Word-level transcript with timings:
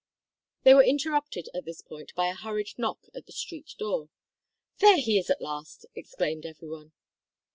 They 0.63 0.73
were 0.73 0.81
interrupted 0.83 1.47
at 1.53 1.65
this 1.65 1.83
point 1.83 2.15
by 2.15 2.25
a 2.29 2.33
hurried 2.33 2.73
knock 2.75 3.05
at 3.13 3.27
the 3.27 3.31
street 3.31 3.75
door. 3.77 4.09
"There 4.79 4.97
he 4.97 5.19
is 5.19 5.29
at 5.29 5.43
last," 5.43 5.85
exclaimed 5.93 6.43
every 6.43 6.69
one. 6.69 6.91